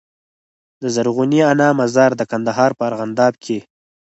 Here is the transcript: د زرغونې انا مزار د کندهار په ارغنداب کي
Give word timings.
د 0.81 0.83
زرغونې 0.95 1.39
انا 1.51 1.69
مزار 1.81 2.11
د 2.17 2.21
کندهار 2.31 2.71
په 2.77 2.83
ارغنداب 2.89 3.33
کي 3.43 3.57